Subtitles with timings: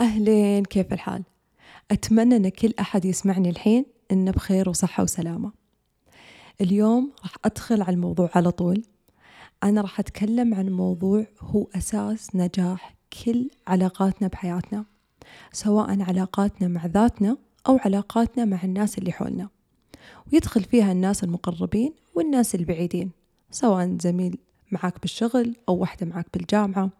[0.00, 1.22] أهلين كيف الحال؟
[1.90, 5.52] أتمنى أن كل أحد يسمعني الحين إنه بخير وصحة وسلامة.
[6.60, 8.82] اليوم راح أدخل على الموضوع على طول.
[9.64, 12.94] أنا راح أتكلم عن موضوع هو أساس نجاح
[13.24, 14.84] كل علاقاتنا بحياتنا
[15.52, 17.36] سواء علاقاتنا مع ذاتنا
[17.66, 19.48] أو علاقاتنا مع الناس اللي حولنا.
[20.32, 23.10] ويدخل فيها الناس المقربين والناس البعيدين
[23.50, 24.38] سواء زميل
[24.72, 26.90] معك بالشغل أو واحدة معك بالجامعة.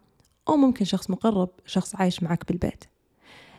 [0.47, 2.83] أو ممكن شخص مقرب شخص عايش معك بالبيت.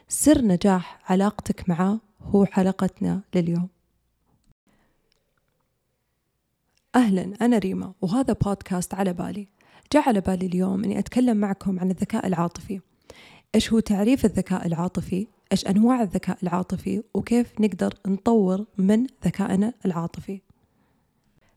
[0.08, 3.68] سر نجاح علاقتك معه هو حلقتنا لليوم.
[6.94, 9.48] أهلا أنا ريما وهذا بودكاست على بالي.
[9.92, 12.80] جاء على بالي اليوم أني أتكلم معكم عن الذكاء العاطفي.
[13.54, 20.40] إيش هو تعريف الذكاء العاطفي؟ إيش أنواع الذكاء العاطفي؟ وكيف نقدر نطور من ذكائنا العاطفي؟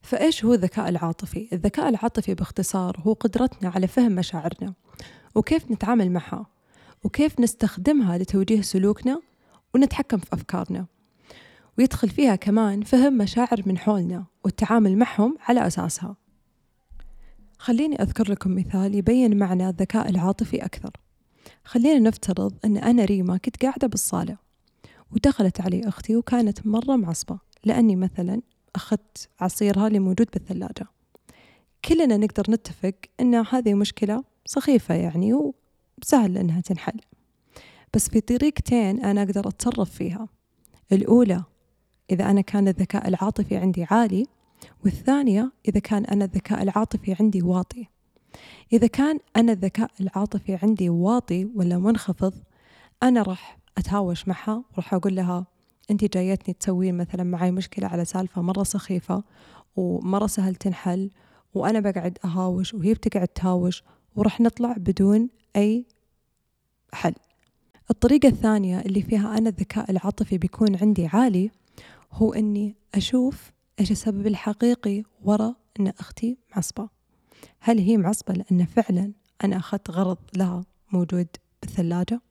[0.02, 4.74] فإيش هو الذكاء العاطفي؟ الذكاء العاطفي باختصار هو قدرتنا على فهم مشاعرنا.
[5.36, 6.46] وكيف نتعامل معها
[7.04, 9.22] وكيف نستخدمها لتوجيه سلوكنا
[9.76, 10.86] ونتحكم في أفكارنا.
[11.78, 16.16] ويدخل فيها كمان فهم مشاعر من حولنا والتعامل معهم على أساسها.
[17.58, 20.92] خليني أذكر لكم مثال يبين معنى الذكاء العاطفي أكثر.
[21.66, 24.38] خلينا نفترض أن أنا ريما كنت قاعدة بالصالة
[25.12, 28.42] ودخلت علي أختي وكانت مرة معصبة لأني مثلا
[28.76, 30.88] أخذت عصيرها اللي موجود بالثلاجة.
[31.86, 37.00] كلنا نقدر نتفق أن هذه مشكلة سخيفة يعني وسهل أنها تنحل.
[37.94, 40.28] بس في طريقتين أنا أقدر أتصرف فيها.
[40.92, 41.44] الأولى
[42.12, 44.26] إذا أنا كان الذكاء العاطفي عندي عالي
[44.86, 47.88] والثانية إذا كان أنا الذكاء العاطفي عندي واطي.
[48.74, 52.34] إذا كان أنا الذكاء العاطفي عندي واطي ولا منخفض
[53.04, 55.46] أنا راح أتهاوش معها وراح أقول لها
[55.92, 59.24] أنت جايتني تسوين مثلا معي مشكلة على سالفة مرة سخيفة
[59.76, 61.12] ومرة سهل تنحل
[61.54, 63.84] وأنا بقعد أهاوش وهي بتقعد تهاوش
[64.20, 65.86] وراح نطلع بدون أي
[66.94, 67.14] حل.
[67.92, 71.52] الطريقة الثانية اللي فيها أنا الذكاء العاطفي بيكون عندي عالي
[72.12, 76.90] هو أني أشوف إيش السبب الحقيقي وراء أن أختي معصبة.
[77.60, 79.12] هل هي معصبة لأن فعلا
[79.44, 81.28] أنا أخذت غرض لها موجود
[81.62, 82.22] بالثلاجة؟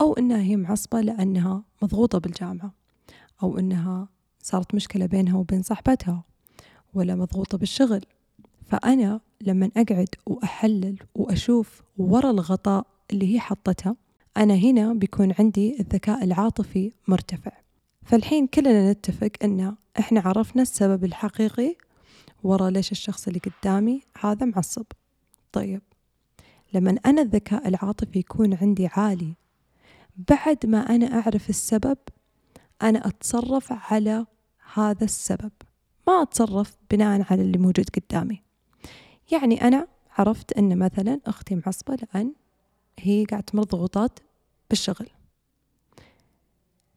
[0.00, 2.72] أو أنها هي معصبة لأنها مضغوطة بالجامعة؟
[3.42, 4.08] أو أنها
[4.42, 6.24] صارت مشكلة بينها وبين صاحبتها؟
[6.94, 8.04] ولا مضغوطة بالشغل؟
[8.66, 13.96] فأنا لما أقعد وأحلل وأشوف ورا الغطاء اللي هي حطتها
[14.36, 17.52] أنا هنا بيكون عندي الذكاء العاطفي مرتفع.
[18.04, 21.76] فالحين كلنا نتفق أن إحنا عرفنا السبب الحقيقي
[22.42, 24.86] ورا ليش الشخص اللي قدامي هذا معصب.
[25.52, 25.82] طيب
[26.74, 29.34] لما أنا الذكاء العاطفي يكون عندي عالي
[30.30, 31.98] بعد ما أنا أعرف السبب
[32.82, 34.26] أنا أتصرف على
[34.74, 35.52] هذا السبب.
[36.06, 38.42] ما أتصرف بناء على اللي موجود قدامي.
[39.32, 39.86] يعني أنا
[40.18, 42.32] عرفت أن مثلا أختي معصبة لأن
[42.98, 44.18] هي قاعدة تمر ضغوطات
[44.70, 45.08] بالشغل.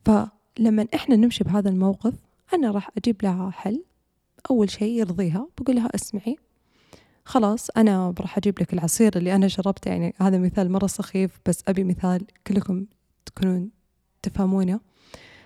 [0.06, 2.14] فلما إحنا نمشي بهذا الموقف
[2.54, 3.84] أنا راح أجيب لها حل
[4.52, 6.36] أول شيء يرضيها بقول لها اسمعي
[7.26, 11.64] خلاص أنا راح أجيب لك العصير اللي أنا شربته يعني هذا مثال مرة سخيف بس
[11.68, 12.86] أبي مثال كلكم
[13.26, 13.70] تكونون
[14.22, 14.80] تفهمونه.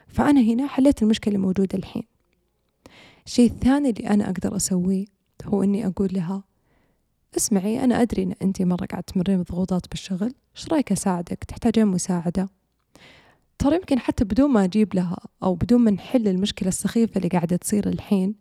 [0.08, 2.04] فأنا هنا حليت المشكلة الموجودة الحين.
[3.26, 5.06] الشيء الثاني اللي أنا أقدر أسويه
[5.46, 6.44] هو إني أقول لها
[7.38, 10.34] اسمعي أنا أدري إن أنت مرة قاعدة تمرين بضغوطات بالشغل.
[10.58, 12.50] إيش رأيك أساعدك؟ تحتاجين مساعدة.
[13.60, 17.56] ترى يمكن حتى بدون ما أجيب لها أو بدون ما نحل المشكلة السخيفة اللي قاعدة
[17.56, 18.36] تصير الحين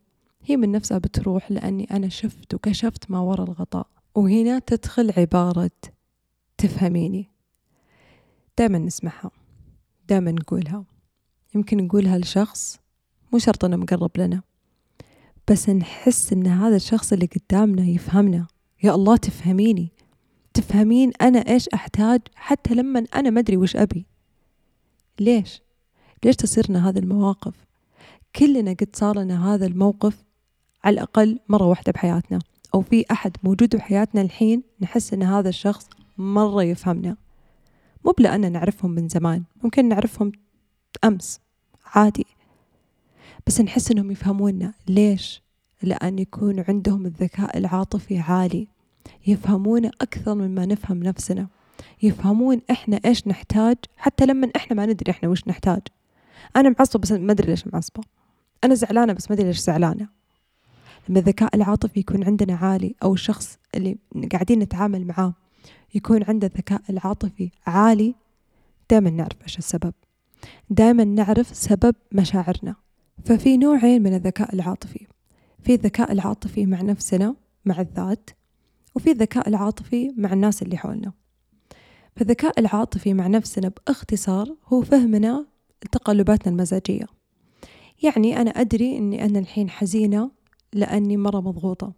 [0.44, 3.86] هي من نفسها بتروح لأني أنا شفت وكشفت ما وراء الغطاء.
[4.14, 5.70] وهنا تدخل عبارة
[6.58, 7.28] تفهميني.
[8.58, 9.30] دائما نسمعها.
[10.08, 10.84] دائما نقولها.
[11.54, 12.78] يمكن نقولها لشخص
[13.32, 14.42] مو شرط إنه مقرب لنا.
[15.50, 18.46] بس نحس إن هذا الشخص اللي قدامنا يفهمنا.
[18.82, 19.88] يا الله تفهميني
[20.54, 24.06] تفهمين أنا إيش أحتاج حتى لما أنا ما أدري وش أبي
[25.20, 25.62] ليش؟
[26.24, 27.54] ليش تصيرنا هذه المواقف؟
[28.36, 30.24] كلنا قد صار لنا هذا الموقف
[30.84, 32.38] على الأقل مرة واحدة بحياتنا
[32.74, 37.16] أو في أحد موجود بحياتنا الحين نحس أن هذا الشخص مرة يفهمنا
[38.04, 40.32] مو بلأن نعرفهم من زمان ممكن نعرفهم
[41.04, 41.40] أمس
[41.84, 42.26] عادي
[43.46, 45.42] بس نحس أنهم يفهمونا ليش؟
[45.82, 48.68] لأن يكون عندهم الذكاء العاطفي عالي.
[49.26, 51.48] يفهمون أكثر مما نفهم نفسنا.
[52.02, 55.80] يفهمون إحنا إيش نحتاج حتى لما إحنا ما ندري إحنا وش نحتاج.
[56.56, 58.02] أنا معصبة بس ما أدري ليش معصبة.
[58.64, 60.08] أنا زعلانة بس ما أدري ليش زعلانة.
[61.08, 63.96] لما الذكاء العاطفي يكون عندنا عالي أو الشخص اللي
[64.32, 65.34] قاعدين نتعامل معاه
[65.94, 68.14] يكون عنده الذكاء العاطفي عالي
[68.90, 69.92] دائما نعرف إيش السبب.
[70.70, 72.74] دائما نعرف سبب مشاعرنا.
[73.24, 75.06] ففي نوعين من الذكاء العاطفي.
[75.62, 78.30] في الذكاء العاطفي مع نفسنا مع الذات
[78.94, 81.12] وفي الذكاء العاطفي مع الناس اللي حولنا.
[82.16, 85.46] فالذكاء العاطفي مع نفسنا باختصار هو فهمنا
[85.84, 87.06] لتقلباتنا المزاجية.
[88.02, 90.30] يعني أنا أدري أني أنا الحين حزينة
[90.72, 91.92] لأني مرة مضغوطة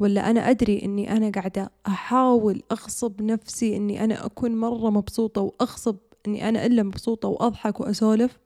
[0.00, 5.96] ولا أنا أدري أني أنا قاعدة أحاول أغصب نفسي أني أنا أكون مرة مبسوطة وأغصب
[6.26, 8.38] أني أنا إلا مبسوطة وأضحك وأسولف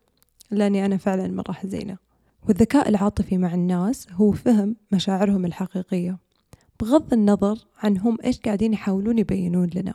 [0.51, 1.97] لأني أنا فعلا مرة حزينة.
[2.49, 6.19] والذكاء العاطفي مع الناس هو فهم مشاعرهم الحقيقية.
[6.81, 9.95] بغض النظر عن هم إيش قاعدين يحاولون يبينون لنا.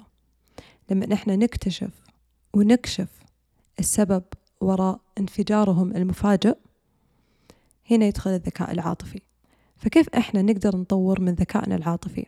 [0.92, 2.04] لما إحنا نكتشف
[2.54, 3.10] ونكشف
[3.80, 4.24] السبب
[4.62, 6.58] وراء انفجارهم المفاجئ
[7.92, 9.22] هنا يدخل الذكاء العاطفي.
[9.78, 12.26] فكيف إحنا نقدر نطور من ذكائنا العاطفي؟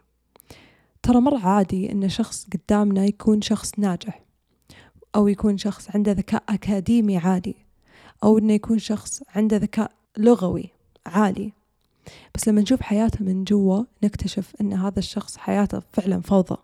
[1.03, 4.23] ترى مرة عادي إن شخص قدامنا يكون شخص ناجح
[5.15, 7.56] أو يكون شخص عنده ذكاء أكاديمي عالي
[8.23, 10.69] أو إنه يكون شخص عنده ذكاء لغوي
[11.06, 11.54] عالي.
[12.36, 16.58] بس لما نشوف حياته من جوا نكتشف أن هذا الشخص حياته فعلا فوضى.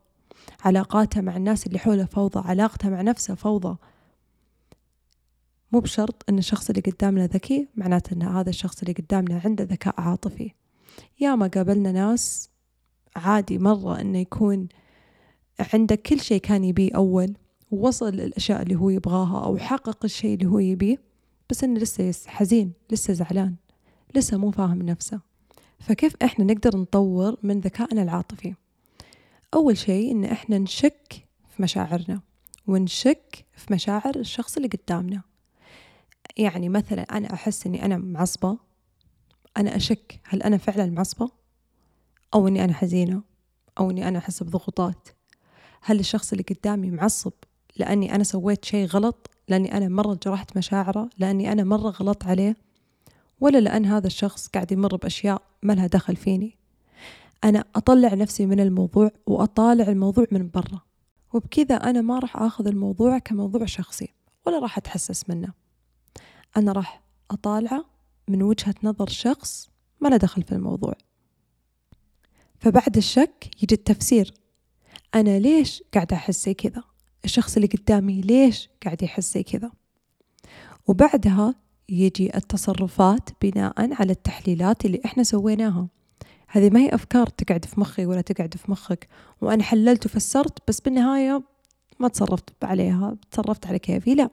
[0.66, 3.78] علاقاته مع الناس اللي حوله فوضى علاقته مع نفسه فوضى.
[5.72, 10.02] مو بشرط أن الشخص اللي قدامنا ذكي معناته أن هذا الشخص اللي قدامنا عنده ذكاء
[10.02, 10.52] عاطفي.
[11.20, 12.50] يا ما قابلنا ناس
[13.16, 14.68] عادي مرة أنه يكون
[15.74, 17.34] عنده كل شيء كان يبيه أول
[17.72, 21.07] ووصل للأشياء اللي هو يبغاها أو حقق الشيء اللي هو يبيه.
[21.50, 23.56] بس إنه لسه حزين لسه زعلان
[24.16, 25.20] لسه مو فاهم نفسه.
[25.80, 28.54] فكيف إحنا نقدر نطور من ذكائنا العاطفي؟
[29.54, 32.22] أول شيء إن إحنا نشك في مشاعرنا
[32.68, 35.22] ونشك في مشاعر الشخص اللي قدامنا.
[36.38, 38.58] يعني مثلا أنا أحس إني أنا معصبة
[39.58, 41.30] أنا أشك هل أنا فعلا معصبة؟
[42.34, 43.22] أو إني أنا حزينة؟
[43.80, 45.08] أو إني أنا أحس بضغوطات؟
[45.82, 47.32] هل الشخص اللي قدامي معصب
[47.78, 52.56] لأني أنا سويت شيء غلط؟ لأني أنا مرة جرحت مشاعره لأني أنا مرة غلط عليه
[53.40, 56.58] ولا لأن هذا الشخص قاعد يمر بأشياء ما لها دخل فيني.
[57.44, 60.82] أنا أطلع نفسي من الموضوع وأطالع الموضوع من برا
[61.34, 64.10] وبكذا أنا ما راح أخذ الموضوع كموضوع شخصي
[64.46, 65.54] ولا راح أتحسس منه.
[66.58, 67.02] أنا راح
[67.32, 67.86] أطالعه
[68.28, 69.70] من وجهة نظر شخص
[70.02, 70.94] ما له دخل في الموضوع.
[72.60, 74.34] فبعد الشك يجي التفسير.
[75.16, 76.84] أنا ليش قاعدة أحس زي كذا؟
[77.26, 79.72] الشخص اللي قدامي ليش قاعد يحس زي كذا.
[80.88, 81.56] وبعدها
[81.90, 85.88] يجي التصرفات بناء على التحليلات اللي إحنا سويناها.
[86.48, 89.08] هذه ما هي أفكار تقعد في مخي ولا تقعد في مخك
[89.42, 91.44] وأنا حللت وفسرت بس بالنهاية
[92.00, 94.16] ما تصرفت عليها تصرفت على كيفي.
[94.16, 94.30] لا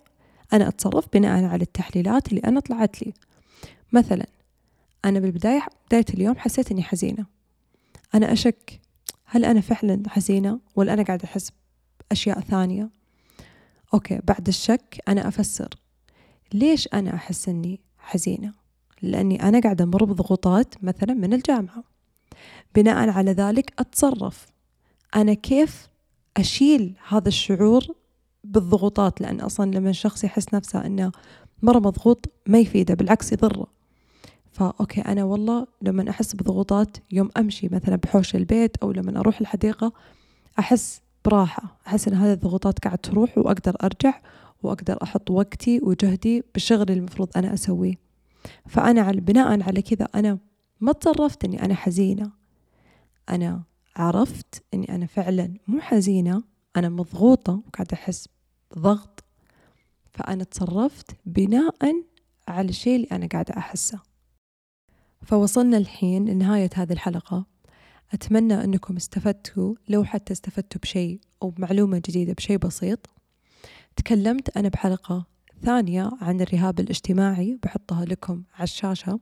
[0.52, 3.12] أنا أتصرف بناء على التحليلات اللي أنا طلعت لي.
[3.92, 4.26] مثلا
[5.04, 7.26] أنا بالبداية بداية اليوم حسيت إني حزينة.
[8.14, 8.80] أنا أشك
[9.24, 11.52] هل أنا فعلا حزينة؟ ولا أنا قاعدة أحس
[12.14, 12.90] بأشياء ثانية.
[13.94, 15.68] okay بعد الشك أنا أفسر.
[16.52, 18.52] ليش أنا أحس إني حزينة؟
[19.02, 21.84] لأني أنا قاعدة أمر بضغوطات مثلا من الجامعة.
[22.74, 24.46] بناء على ذلك أتصرف.
[25.16, 25.88] أنا كيف
[26.36, 27.86] أشيل هذا الشعور
[28.44, 31.12] بالضغوطات؟ لأن أصلا لما الشخص يحس نفسه أنه
[31.62, 33.66] مرة مضغوط ما يفيده بالعكس يضره.
[34.52, 39.40] ف okay أنا والله لما أحس بضغوطات يوم أمشي مثلا بحوش البيت أو لما أروح
[39.40, 39.92] الحديقة
[40.58, 41.78] أحس براحة.
[41.86, 44.20] أحس أن هذه الضغوطات قاعد تروح وأقدر أرجع
[44.62, 47.94] وأقدر أحط وقتي وجهدي بالشغل اللي المفروض أنا أسويه.
[48.68, 50.38] فأنا على بناء على كذا أنا
[50.80, 52.30] ما تصرفت أني أنا حزينة.
[53.30, 53.62] أنا
[53.96, 56.42] عرفت أني أنا فعلا مو حزينة
[56.76, 58.28] أنا مضغوطة وقاعدة أحس
[58.76, 59.24] بضغط.
[60.12, 62.04] فأنا تصرفت بناء
[62.48, 64.00] على الشيء اللي أنا قاعدة أحسه.
[65.22, 67.53] فوصلنا الحين لنهاية هذه الحلقة.
[68.14, 73.10] أتمنى أنكم استفدتوا لو حتى استفدتوا بشيء أو بمعلومة جديدة بشيء بسيط.
[73.96, 75.26] تكلمت أنا بحلقة
[75.62, 79.20] ثانية عن الرهاب الاجتماعي بحطها لكم على الشاشة.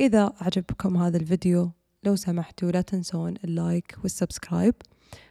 [0.00, 1.70] إذا عجبكم هذا الفيديو
[2.04, 4.74] لو سمحتوا لا تنسون ال like وال subscribe.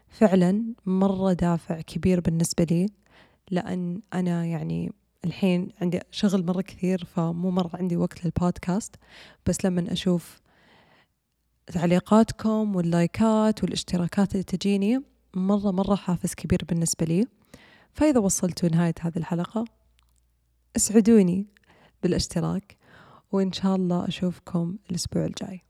[0.09, 2.85] فعلا مرة دافع كبير بالنسبة لي
[3.51, 4.93] لأن أنا يعني
[5.25, 8.95] الحين عندي شغل مرة كثير فمو مرة عندي وقت للبودكاست.
[9.45, 10.41] بس لما أشوف
[11.67, 15.03] تعليقاتكم واللايكات والاشتراكات اللي تجيني
[15.33, 17.25] مرة مرة حافز كبير بالنسبة لي.
[17.93, 19.65] فإذا وصلتوا نهاية هذه الحلقة
[20.75, 21.47] اسعدوني
[22.03, 22.77] بالاشتراك
[23.31, 25.61] وإن شاء الله أشوفكم الأسبوع الجاي.